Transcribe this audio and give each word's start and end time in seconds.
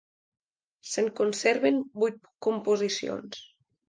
Se'n 0.93 1.09
conserven 1.19 1.77
vuit 2.05 2.17
composicions. 2.47 3.43